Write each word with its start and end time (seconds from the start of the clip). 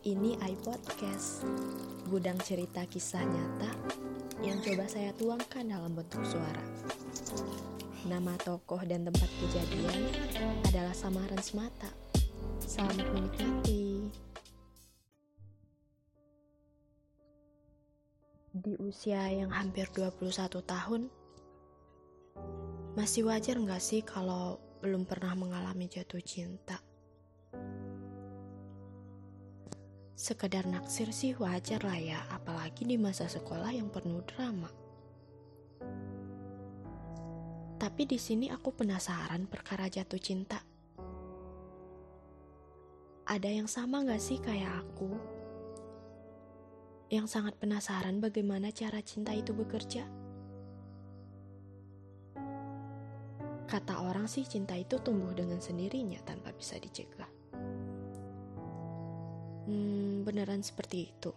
Ini 0.00 0.40
iPodcast, 0.40 1.44
gudang 2.08 2.40
cerita 2.40 2.88
kisah 2.88 3.20
nyata 3.20 3.68
yang 4.40 4.56
coba 4.64 4.88
saya 4.88 5.12
tuangkan 5.12 5.68
dalam 5.68 5.92
bentuk 5.92 6.24
suara. 6.24 6.64
Nama 8.08 8.32
tokoh 8.40 8.80
dan 8.88 9.04
tempat 9.04 9.28
kejadian 9.28 10.00
adalah 10.72 10.96
samaran 10.96 11.36
semata. 11.44 11.92
Selamat 12.64 13.12
menikmati. 13.12 14.08
Di 18.56 18.80
usia 18.80 19.20
yang 19.28 19.52
hampir 19.52 19.84
21 19.92 20.32
tahun, 20.64 21.12
masih 22.96 23.28
wajar 23.28 23.60
nggak 23.60 23.84
sih 23.84 24.00
kalau 24.00 24.56
belum 24.80 25.04
pernah 25.04 25.36
mengalami 25.36 25.92
jatuh 25.92 26.24
cinta? 26.24 26.80
Sekedar 30.20 30.68
naksir 30.68 31.16
sih 31.16 31.32
wajar 31.40 31.80
lah 31.80 31.96
ya, 31.96 32.20
apalagi 32.28 32.84
di 32.84 33.00
masa 33.00 33.24
sekolah 33.24 33.72
yang 33.72 33.88
penuh 33.88 34.20
drama. 34.28 34.68
Tapi 37.80 38.02
di 38.04 38.20
sini 38.20 38.52
aku 38.52 38.68
penasaran 38.68 39.48
perkara 39.48 39.88
jatuh 39.88 40.20
cinta. 40.20 40.60
Ada 43.24 43.48
yang 43.48 43.64
sama 43.64 44.04
gak 44.04 44.20
sih 44.20 44.36
kayak 44.36 44.84
aku? 44.84 45.08
Yang 47.08 47.40
sangat 47.40 47.56
penasaran 47.56 48.20
bagaimana 48.20 48.68
cara 48.76 49.00
cinta 49.00 49.32
itu 49.32 49.56
bekerja? 49.56 50.04
Kata 53.64 54.04
orang 54.04 54.28
sih 54.28 54.44
cinta 54.44 54.76
itu 54.76 55.00
tumbuh 55.00 55.32
dengan 55.32 55.64
sendirinya 55.64 56.20
tanpa 56.28 56.52
bisa 56.52 56.76
dicegah. 56.76 57.40
Hmm, 59.70 59.99
beneran 60.22 60.64
seperti 60.64 61.10
itu. 61.10 61.32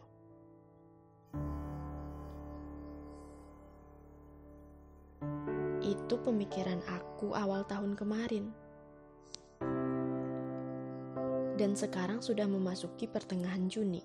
Itu 5.83 6.15
pemikiran 6.23 6.79
aku 6.87 7.35
awal 7.35 7.67
tahun 7.67 7.99
kemarin. 7.99 8.49
Dan 11.53 11.77
sekarang 11.77 12.23
sudah 12.23 12.49
memasuki 12.49 13.05
pertengahan 13.05 13.69
Juni. 13.69 14.01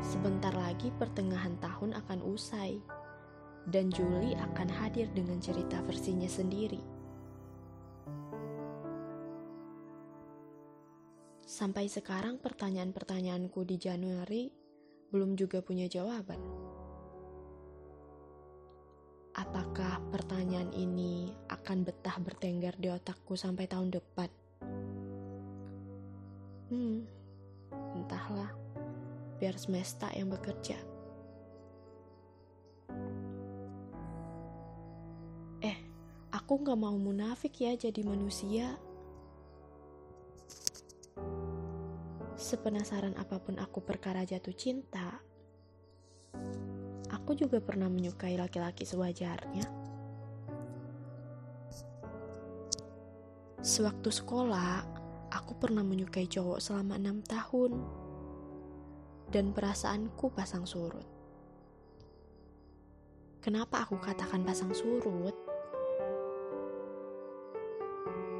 Sebentar 0.00 0.52
lagi 0.56 0.88
pertengahan 0.96 1.58
tahun 1.60 1.92
akan 1.96 2.20
usai, 2.24 2.80
dan 3.68 3.92
Juli 3.92 4.32
akan 4.36 4.68
hadir 4.68 5.08
dengan 5.12 5.36
cerita 5.42 5.80
versinya 5.84 6.28
sendiri. 6.28 6.99
Sampai 11.60 11.92
sekarang 11.92 12.40
pertanyaan-pertanyaanku 12.40 13.68
di 13.68 13.76
Januari 13.76 14.48
belum 15.12 15.36
juga 15.36 15.60
punya 15.60 15.84
jawaban. 15.92 16.40
Apakah 19.36 20.00
pertanyaan 20.08 20.72
ini 20.72 21.28
akan 21.52 21.84
betah 21.84 22.16
bertengger 22.16 22.72
di 22.80 22.88
otakku 22.88 23.36
sampai 23.36 23.68
tahun 23.68 23.92
depan? 23.92 24.32
Hmm, 26.72 27.04
entahlah. 27.92 28.56
Biar 29.36 29.52
semesta 29.60 30.08
yang 30.16 30.32
bekerja. 30.32 30.80
Eh, 35.60 35.76
aku 36.32 36.64
gak 36.64 36.80
mau 36.80 36.96
munafik 36.96 37.52
ya 37.60 37.76
jadi 37.76 38.00
manusia. 38.00 38.80
Sepenasaran 42.40 43.20
apa 43.20 43.36
pun 43.36 43.60
aku 43.60 43.84
perkara 43.84 44.24
jatuh 44.24 44.56
cinta, 44.56 45.20
aku 47.12 47.36
juga 47.36 47.60
pernah 47.60 47.84
menyukai 47.92 48.40
laki-laki 48.40 48.88
sewajarnya. 48.88 49.68
Sewaktu 53.60 54.08
sekolah, 54.08 54.88
aku 55.28 55.52
pernah 55.60 55.84
menyukai 55.84 56.24
cowok 56.24 56.64
selama 56.64 56.96
enam 56.96 57.20
tahun, 57.20 57.76
dan 59.28 59.52
perasaanku 59.52 60.32
pasang 60.32 60.64
surut. 60.64 61.04
Kenapa 63.44 63.84
aku 63.84 64.00
katakan 64.00 64.48
pasang 64.48 64.72
surut? 64.72 65.36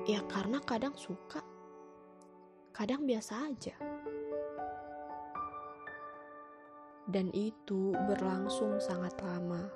Ya 0.09 0.25
karena 0.25 0.57
kadang 0.65 0.97
suka, 0.97 1.45
kadang 2.71 3.05
biasa 3.05 3.51
aja. 3.51 3.75
dan 7.11 7.35
itu 7.35 7.91
berlangsung 8.07 8.79
sangat 8.79 9.19
lama. 9.19 9.67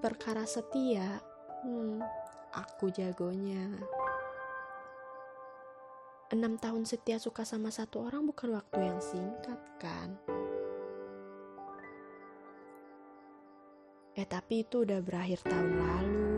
Perkara 0.00 0.48
setia, 0.48 1.20
hmm, 1.64 2.00
aku 2.56 2.88
jagonya. 2.88 3.76
Enam 6.32 6.58
tahun 6.58 6.88
setia 6.88 7.20
suka 7.20 7.46
sama 7.46 7.70
satu 7.70 8.08
orang 8.08 8.26
bukan 8.26 8.56
waktu 8.56 8.78
yang 8.82 8.98
singkat, 8.98 9.60
kan? 9.78 10.16
Eh, 14.16 14.26
tapi 14.26 14.64
itu 14.64 14.82
udah 14.82 15.04
berakhir 15.04 15.44
tahun 15.44 15.76
lalu. 15.76 16.34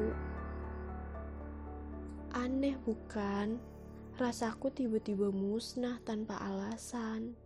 Aneh 2.35 2.77
bukan? 2.83 3.78
Rasaku 4.19 4.75
tiba-tiba 4.75 5.31
musnah 5.31 6.03
tanpa 6.03 6.43
alasan. 6.43 7.39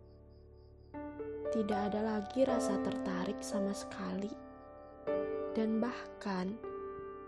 Tidak 1.53 1.69
ada 1.69 2.01
lagi 2.01 2.41
rasa 2.49 2.81
tertarik 2.81 3.37
sama 3.45 3.69
sekali, 3.77 4.33
dan 5.53 5.77
bahkan 5.77 6.57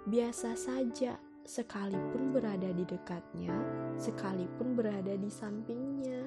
biasa 0.09 0.57
saja 0.57 1.21
sekalipun 1.45 2.33
berada 2.33 2.73
di 2.73 2.89
dekatnya, 2.89 3.53
sekalipun 4.01 4.73
berada 4.73 5.13
di 5.13 5.29
sampingnya. 5.29 6.25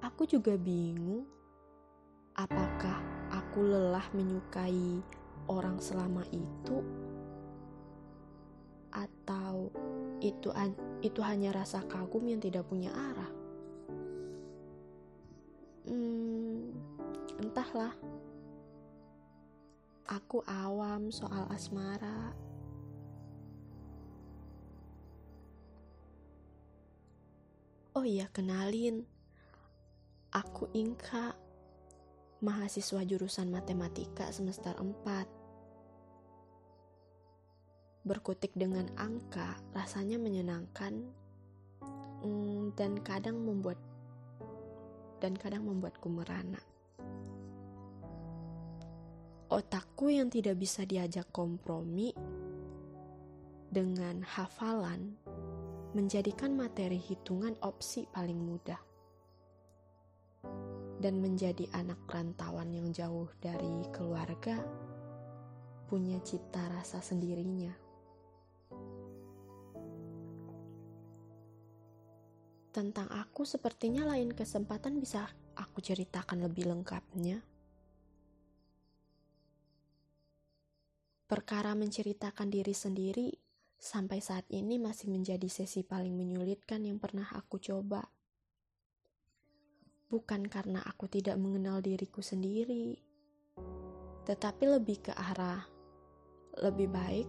Aku 0.00 0.24
juga 0.24 0.56
bingung, 0.56 1.28
apakah 2.40 3.04
aku 3.36 3.68
lelah 3.68 4.08
menyukai 4.16 5.04
orang 5.44 5.76
selama 5.76 6.24
itu, 6.32 6.80
atau 8.88 9.47
itu 10.18 10.50
itu 10.98 11.20
hanya 11.22 11.54
rasa 11.54 11.86
kagum 11.86 12.26
yang 12.26 12.42
tidak 12.42 12.66
punya 12.66 12.90
arah. 12.90 13.30
Hmm, 15.86 16.74
entahlah. 17.38 17.94
Aku 20.08 20.40
awam 20.48 21.12
soal 21.12 21.46
asmara. 21.52 22.32
Oh 27.94 28.06
iya, 28.06 28.30
kenalin. 28.30 29.04
Aku 30.32 30.70
Inka, 30.76 31.34
mahasiswa 32.44 33.02
jurusan 33.02 33.50
matematika 33.50 34.30
semester 34.30 34.76
4. 34.76 35.37
Berkutik 38.06 38.54
dengan 38.54 38.86
angka 38.94 39.58
rasanya 39.74 40.18
menyenangkan 40.18 41.06
hmm, 42.22 42.74
dan 42.78 42.98
kadang 43.02 43.42
membuat 43.42 43.78
dan 45.18 45.34
kadang 45.34 45.66
membuatku 45.66 46.06
merana. 46.06 46.62
Otakku 49.48 50.12
yang 50.12 50.28
tidak 50.28 50.60
bisa 50.60 50.84
diajak 50.84 51.32
kompromi 51.32 52.12
dengan 53.68 54.20
hafalan 54.20 55.16
menjadikan 55.96 56.52
materi 56.52 57.00
hitungan 57.00 57.56
opsi 57.64 58.04
paling 58.12 58.38
mudah. 58.38 58.80
Dan 60.98 61.22
menjadi 61.22 61.64
anak 61.72 62.04
rantauan 62.10 62.74
yang 62.74 62.90
jauh 62.90 63.30
dari 63.38 63.86
keluarga 63.94 64.58
punya 65.88 66.20
cita 66.20 66.68
rasa 66.68 67.00
sendirinya. 67.00 67.87
Tentang 72.78 73.10
aku 73.10 73.42
sepertinya 73.42 74.06
lain 74.06 74.30
kesempatan 74.30 75.02
bisa 75.02 75.26
aku 75.58 75.82
ceritakan 75.82 76.46
lebih 76.46 76.70
lengkapnya. 76.70 77.42
Perkara 81.26 81.74
menceritakan 81.74 82.46
diri 82.46 82.70
sendiri 82.70 83.34
sampai 83.74 84.22
saat 84.22 84.46
ini 84.54 84.78
masih 84.78 85.10
menjadi 85.10 85.50
sesi 85.50 85.82
paling 85.82 86.14
menyulitkan 86.14 86.86
yang 86.86 87.02
pernah 87.02 87.26
aku 87.34 87.58
coba. 87.58 88.06
Bukan 90.06 90.46
karena 90.46 90.78
aku 90.86 91.10
tidak 91.10 91.34
mengenal 91.34 91.82
diriku 91.82 92.22
sendiri, 92.22 92.94
tetapi 94.22 94.78
lebih 94.78 95.10
ke 95.10 95.12
arah 95.18 95.66
lebih 96.62 96.86
baik 96.86 97.26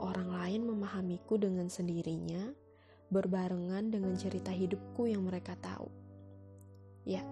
orang 0.00 0.32
lain 0.32 0.64
memahamiku 0.64 1.36
dengan 1.36 1.68
sendirinya 1.68 2.64
berbarengan 3.10 3.90
dengan 3.94 4.14
cerita 4.18 4.50
hidupku 4.50 5.06
yang 5.06 5.22
mereka 5.26 5.54
tahu. 5.58 5.86
Ya, 7.06 7.22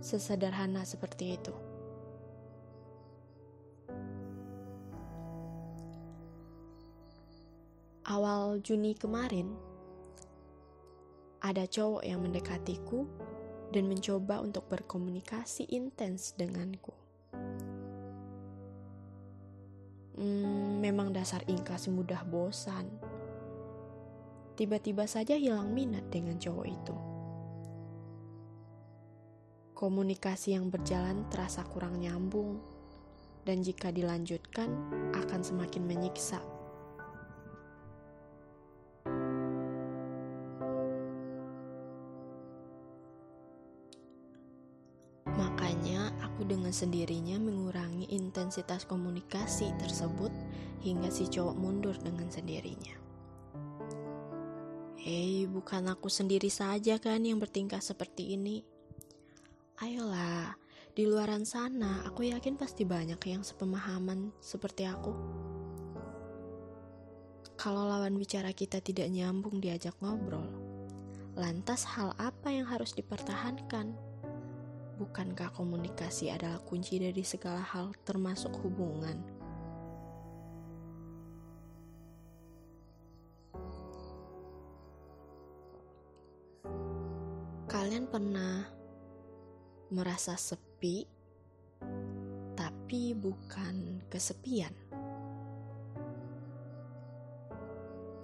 sesederhana 0.00 0.88
seperti 0.88 1.36
itu. 1.36 1.54
Awal 8.04 8.60
Juni 8.60 8.92
kemarin, 8.92 9.48
ada 11.40 11.64
cowok 11.64 12.04
yang 12.04 12.20
mendekatiku 12.20 13.08
dan 13.72 13.88
mencoba 13.88 14.44
untuk 14.44 14.68
berkomunikasi 14.68 15.68
intens 15.72 16.36
denganku. 16.36 16.92
Hmm, 20.14 20.78
memang 20.78 21.10
dasar 21.10 21.42
Inka 21.50 21.74
mudah 21.90 22.22
bosan. 22.22 22.86
Tiba-tiba 24.54 25.04
saja 25.10 25.34
hilang 25.34 25.74
minat 25.74 26.06
dengan 26.14 26.38
cowok 26.38 26.66
itu. 26.66 26.96
Komunikasi 29.74 30.54
yang 30.54 30.70
berjalan 30.70 31.26
terasa 31.28 31.66
kurang 31.66 31.98
nyambung, 31.98 32.62
dan 33.42 33.60
jika 33.60 33.90
dilanjutkan 33.90 34.70
akan 35.12 35.40
semakin 35.42 35.82
menyiksa. 35.82 36.38
dengan 46.44 46.72
sendirinya 46.72 47.36
mengurangi 47.40 48.08
intensitas 48.12 48.84
komunikasi 48.84 49.72
tersebut 49.80 50.32
hingga 50.84 51.08
si 51.12 51.28
cowok 51.28 51.56
mundur 51.56 51.96
dengan 52.00 52.28
sendirinya. 52.28 53.03
Hei, 55.04 55.44
bukan 55.44 55.92
aku 55.92 56.08
sendiri 56.08 56.48
saja 56.48 56.96
kan 56.96 57.20
yang 57.20 57.36
bertingkah 57.36 57.84
seperti 57.84 58.40
ini. 58.40 58.64
Ayolah, 59.84 60.56
di 60.96 61.04
luaran 61.04 61.44
sana 61.44 62.08
aku 62.08 62.24
yakin 62.32 62.56
pasti 62.56 62.88
banyak 62.88 63.20
yang 63.28 63.44
sepemahaman 63.44 64.32
seperti 64.40 64.88
aku. 64.88 65.12
Kalau 67.60 67.84
lawan 67.84 68.16
bicara 68.16 68.56
kita 68.56 68.80
tidak 68.80 69.12
nyambung 69.12 69.60
diajak 69.60 69.92
ngobrol, 70.00 70.48
lantas 71.36 71.84
hal 71.84 72.16
apa 72.16 72.48
yang 72.48 72.64
harus 72.64 72.96
dipertahankan? 72.96 73.92
Bukankah 74.96 75.52
komunikasi 75.52 76.32
adalah 76.32 76.64
kunci 76.64 76.96
dari 76.96 77.28
segala 77.28 77.60
hal, 77.60 77.92
termasuk 78.08 78.56
hubungan? 78.64 79.33
Kalian 87.84 88.08
pernah 88.08 88.64
merasa 89.92 90.40
sepi, 90.40 91.04
tapi 92.56 93.12
bukan 93.12 94.00
kesepian? 94.08 94.72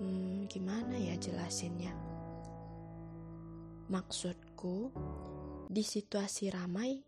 Hmm, 0.00 0.48
gimana 0.48 0.96
ya 0.96 1.12
jelasinnya? 1.20 1.92
Maksudku, 3.92 4.96
di 5.68 5.84
situasi 5.84 6.48
ramai, 6.48 7.04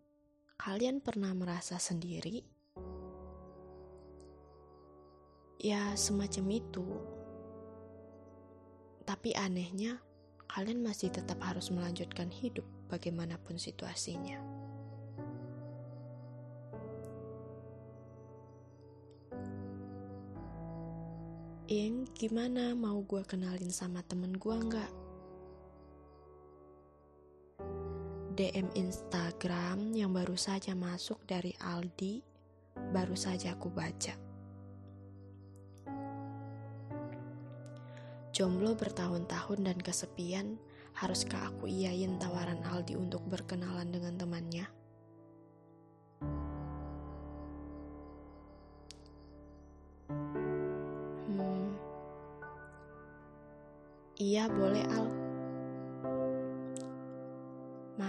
kalian 0.60 1.00
pernah 1.00 1.32
merasa 1.32 1.80
sendiri? 1.80 2.44
Ya, 5.56 5.96
semacam 5.96 6.46
itu. 6.52 6.84
Tapi 9.08 9.32
anehnya, 9.40 10.04
kalian 10.52 10.84
masih 10.84 11.08
tetap 11.08 11.40
harus 11.40 11.72
melanjutkan 11.72 12.28
hidup 12.28 12.68
bagaimanapun 12.92 13.56
situasinya. 13.56 14.36
Ing, 21.72 22.04
gimana 22.12 22.76
mau 22.76 23.00
gue 23.00 23.24
kenalin 23.24 23.72
sama 23.72 24.04
temen 24.04 24.36
gue 24.36 24.52
nggak? 24.52 24.92
DM 28.36 28.68
Instagram 28.76 29.96
yang 29.96 30.12
baru 30.12 30.36
saja 30.36 30.76
masuk 30.76 31.24
dari 31.24 31.56
Aldi, 31.64 32.20
baru 32.92 33.16
saja 33.16 33.56
aku 33.56 33.72
baca. 33.72 34.31
Jomblo 38.32 38.72
bertahun-tahun 38.72 39.60
dan 39.60 39.76
kesepian, 39.76 40.56
haruskah 40.96 41.52
aku 41.52 41.68
iyain 41.68 42.16
tawaran 42.16 42.64
Aldi 42.64 42.96
untuk 42.96 43.20
berkenalan 43.28 43.92
dengan 43.92 44.16
temannya? 44.16 44.66
Hmm. 51.28 51.76
Iya, 54.16 54.48
boleh 54.48 54.84
Al 54.88 55.22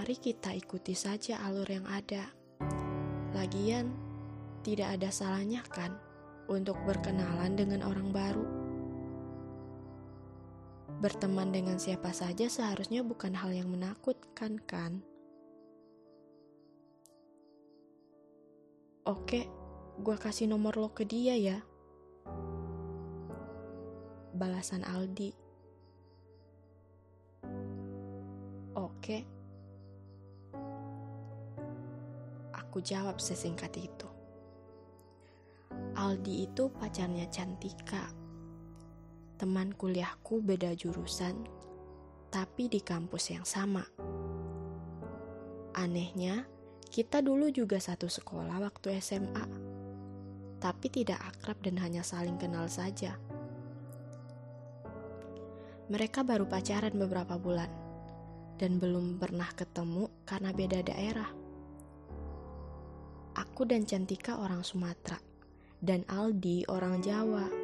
mari 0.04 0.20
kita 0.20 0.52
ikuti 0.56 0.96
saja 0.96 1.44
alur 1.44 1.68
yang 1.68 1.88
ada. 1.88 2.32
Lagian, 3.36 3.92
tidak 4.64 5.00
ada 5.00 5.12
salahnya 5.12 5.64
kan 5.68 5.96
untuk 6.48 6.76
berkenalan 6.88 7.56
dengan 7.56 7.84
orang 7.88 8.12
baru. 8.12 8.63
Berteman 11.04 11.52
dengan 11.52 11.76
siapa 11.84 12.16
saja 12.16 12.48
seharusnya 12.48 13.04
bukan 13.04 13.36
hal 13.36 13.52
yang 13.52 13.68
menakutkan 13.68 14.56
kan? 14.64 15.04
Oke, 19.04 19.52
gue 20.00 20.16
kasih 20.16 20.48
nomor 20.48 20.80
lo 20.80 20.96
ke 20.96 21.04
dia 21.04 21.36
ya. 21.36 21.60
Balasan 24.32 24.88
Aldi. 24.88 25.36
Oke. 28.80 29.28
Aku 32.56 32.80
jawab 32.80 33.20
sesingkat 33.20 33.76
itu. 33.76 34.08
Aldi 36.00 36.48
itu 36.48 36.72
pacarnya 36.72 37.28
Cantika. 37.28 38.23
Teman 39.44 39.76
kuliahku 39.76 40.40
beda 40.40 40.72
jurusan, 40.72 41.36
tapi 42.32 42.72
di 42.72 42.80
kampus 42.80 43.36
yang 43.36 43.44
sama. 43.44 43.84
Anehnya, 45.76 46.48
kita 46.88 47.20
dulu 47.20 47.52
juga 47.52 47.76
satu 47.76 48.08
sekolah 48.08 48.64
waktu 48.64 49.04
SMA, 49.04 49.44
tapi 50.64 50.88
tidak 50.88 51.20
akrab 51.28 51.60
dan 51.60 51.76
hanya 51.84 52.08
saling 52.08 52.40
kenal 52.40 52.72
saja. 52.72 53.20
Mereka 55.92 56.24
baru 56.24 56.48
pacaran 56.48 56.96
beberapa 56.96 57.36
bulan 57.36 57.68
dan 58.56 58.80
belum 58.80 59.20
pernah 59.20 59.52
ketemu 59.52 60.08
karena 60.24 60.56
beda 60.56 60.88
daerah. 60.88 61.28
Aku 63.36 63.68
dan 63.68 63.84
Cantika 63.84 64.40
orang 64.40 64.64
Sumatera, 64.64 65.20
dan 65.84 66.08
Aldi 66.08 66.64
orang 66.72 67.04
Jawa. 67.04 67.60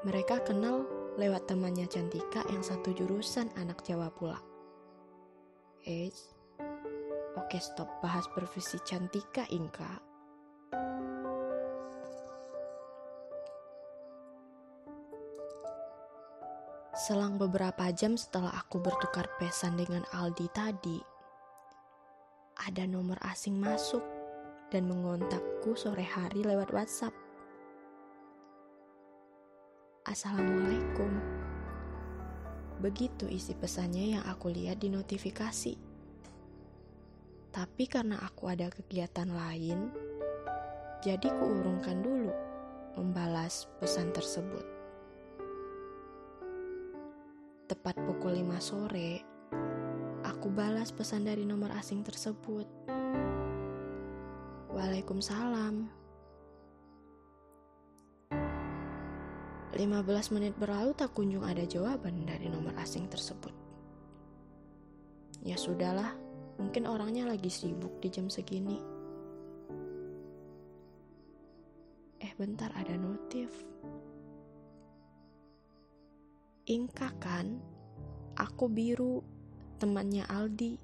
Mereka 0.00 0.48
kenal 0.48 0.99
lewat 1.20 1.44
temannya 1.44 1.84
Cantika 1.84 2.40
yang 2.48 2.64
satu 2.64 2.96
jurusan 2.96 3.52
anak 3.60 3.84
Jawa 3.84 4.08
pula. 4.08 4.40
Eh, 5.84 6.08
oke 7.36 7.60
stop 7.60 8.00
bahas 8.00 8.24
profesi 8.32 8.80
Cantika, 8.80 9.44
Inka. 9.52 10.00
Selang 16.96 17.36
beberapa 17.40 17.88
jam 17.92 18.16
setelah 18.16 18.52
aku 18.56 18.80
bertukar 18.80 19.28
pesan 19.40 19.76
dengan 19.76 20.04
Aldi 20.12 20.48
tadi, 20.52 21.00
ada 22.60 22.84
nomor 22.84 23.16
asing 23.24 23.56
masuk 23.56 24.04
dan 24.68 24.84
mengontakku 24.84 25.72
sore 25.72 26.04
hari 26.04 26.44
lewat 26.44 26.68
WhatsApp. 26.76 27.29
Assalamualaikum. 30.10 31.22
Begitu 32.82 33.30
isi 33.30 33.54
pesannya 33.54 34.18
yang 34.18 34.26
aku 34.26 34.50
lihat 34.50 34.82
di 34.82 34.90
notifikasi. 34.90 35.78
Tapi 37.54 37.84
karena 37.86 38.18
aku 38.18 38.50
ada 38.50 38.66
kegiatan 38.74 39.30
lain, 39.30 39.86
jadi 40.98 41.30
kuurungkan 41.30 42.02
dulu 42.02 42.34
membalas 42.98 43.70
pesan 43.78 44.10
tersebut. 44.10 44.66
Tepat 47.70 47.94
pukul 48.02 48.42
5 48.42 48.58
sore, 48.58 49.22
aku 50.26 50.50
balas 50.50 50.90
pesan 50.90 51.22
dari 51.22 51.46
nomor 51.46 51.70
asing 51.78 52.02
tersebut. 52.02 52.66
Waalaikumsalam. 54.74 55.99
15 59.70 60.34
menit 60.34 60.58
berlalu 60.58 60.90
tak 60.98 61.14
kunjung 61.14 61.46
ada 61.46 61.62
jawaban 61.62 62.26
dari 62.26 62.50
nomor 62.50 62.74
asing 62.82 63.06
tersebut. 63.06 63.54
Ya 65.46 65.54
sudahlah, 65.54 66.10
mungkin 66.58 66.90
orangnya 66.90 67.30
lagi 67.30 67.46
sibuk 67.46 68.02
di 68.02 68.10
jam 68.10 68.26
segini. 68.26 68.82
Eh 72.18 72.34
bentar 72.34 72.74
ada 72.74 72.98
notif. 72.98 73.54
Inka 76.66 77.14
kan? 77.22 77.62
Aku 78.42 78.66
biru, 78.66 79.22
temannya 79.78 80.26
Aldi. 80.26 80.74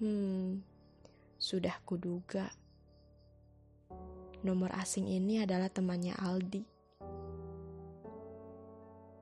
Hmm, 0.00 0.64
sudah 1.36 1.76
kuduga. 1.84 2.48
Nomor 4.40 4.72
asing 4.80 5.04
ini 5.04 5.44
adalah 5.44 5.68
temannya 5.68 6.16
Aldi 6.16 6.75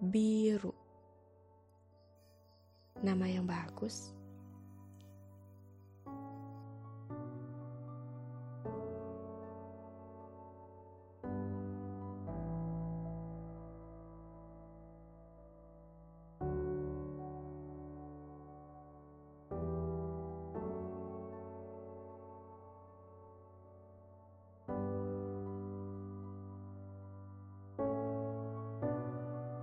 biru. 0.08 0.73
Nama 3.04 3.26
yang 3.28 3.44
bagus. 3.44 4.13